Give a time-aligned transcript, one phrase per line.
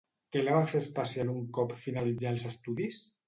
[0.35, 2.99] Què la va fer especial un cop finalitzà els estudis?